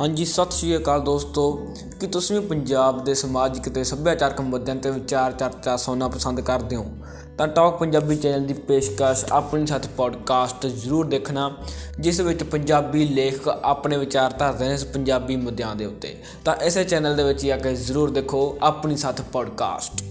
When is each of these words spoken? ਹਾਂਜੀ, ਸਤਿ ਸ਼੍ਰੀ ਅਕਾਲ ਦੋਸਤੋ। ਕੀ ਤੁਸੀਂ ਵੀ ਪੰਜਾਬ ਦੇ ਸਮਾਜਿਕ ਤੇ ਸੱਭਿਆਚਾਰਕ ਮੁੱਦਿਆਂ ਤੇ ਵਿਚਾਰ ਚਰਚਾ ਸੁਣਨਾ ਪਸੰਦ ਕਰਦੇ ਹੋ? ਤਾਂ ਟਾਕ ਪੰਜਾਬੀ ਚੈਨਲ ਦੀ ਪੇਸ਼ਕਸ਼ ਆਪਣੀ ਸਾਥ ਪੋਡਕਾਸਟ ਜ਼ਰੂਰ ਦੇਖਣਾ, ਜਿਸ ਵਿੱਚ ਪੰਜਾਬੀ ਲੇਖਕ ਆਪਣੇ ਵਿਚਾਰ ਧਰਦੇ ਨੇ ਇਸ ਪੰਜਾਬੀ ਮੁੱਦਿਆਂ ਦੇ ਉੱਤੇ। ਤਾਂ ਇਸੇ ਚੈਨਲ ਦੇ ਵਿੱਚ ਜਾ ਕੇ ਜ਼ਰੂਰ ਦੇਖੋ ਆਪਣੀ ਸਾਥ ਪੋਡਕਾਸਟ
ਹਾਂਜੀ, 0.00 0.24
ਸਤਿ 0.24 0.50
ਸ਼੍ਰੀ 0.50 0.76
ਅਕਾਲ 0.76 1.00
ਦੋਸਤੋ। 1.00 1.68
ਕੀ 2.00 2.06
ਤੁਸੀਂ 2.06 2.40
ਵੀ 2.40 2.46
ਪੰਜਾਬ 2.46 3.04
ਦੇ 3.04 3.14
ਸਮਾਜਿਕ 3.14 3.68
ਤੇ 3.68 3.84
ਸੱਭਿਆਚਾਰਕ 3.84 4.40
ਮੁੱਦਿਆਂ 4.40 4.76
ਤੇ 4.76 4.90
ਵਿਚਾਰ 4.90 5.32
ਚਰਚਾ 5.32 5.76
ਸੁਣਨਾ 5.76 6.08
ਪਸੰਦ 6.08 6.40
ਕਰਦੇ 6.40 6.76
ਹੋ? 6.76 6.86
ਤਾਂ 7.38 7.48
ਟਾਕ 7.48 7.78
ਪੰਜਾਬੀ 7.78 8.16
ਚੈਨਲ 8.16 8.46
ਦੀ 8.46 8.54
ਪੇਸ਼ਕਸ਼ 8.54 9.24
ਆਪਣੀ 9.32 9.66
ਸਾਥ 9.66 9.86
ਪੋਡਕਾਸਟ 9.86 10.66
ਜ਼ਰੂਰ 10.66 11.06
ਦੇਖਣਾ, 11.06 11.56
ਜਿਸ 12.00 12.20
ਵਿੱਚ 12.20 12.42
ਪੰਜਾਬੀ 12.42 13.08
ਲੇਖਕ 13.08 13.48
ਆਪਣੇ 13.48 13.96
ਵਿਚਾਰ 13.96 14.32
ਧਰਦੇ 14.32 14.68
ਨੇ 14.68 14.74
ਇਸ 14.74 14.84
ਪੰਜਾਬੀ 14.84 15.36
ਮੁੱਦਿਆਂ 15.36 15.76
ਦੇ 15.76 15.84
ਉੱਤੇ। 15.86 16.16
ਤਾਂ 16.44 16.56
ਇਸੇ 16.56 16.84
ਚੈਨਲ 16.84 17.16
ਦੇ 17.16 17.22
ਵਿੱਚ 17.22 17.46
ਜਾ 17.46 17.56
ਕੇ 17.56 17.74
ਜ਼ਰੂਰ 17.74 18.10
ਦੇਖੋ 18.10 18.58
ਆਪਣੀ 18.62 18.96
ਸਾਥ 18.96 19.22
ਪੋਡਕਾਸਟ 19.22 20.02